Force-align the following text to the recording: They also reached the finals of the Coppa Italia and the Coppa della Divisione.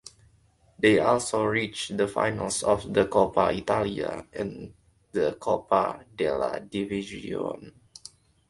They 0.79 0.97
also 0.97 1.43
reached 1.45 1.95
the 1.95 2.07
finals 2.07 2.63
of 2.63 2.91
the 2.91 3.05
Coppa 3.05 3.55
Italia 3.55 4.25
and 4.33 4.73
the 5.11 5.37
Coppa 5.39 6.03
della 6.17 6.59
Divisione. 6.59 7.71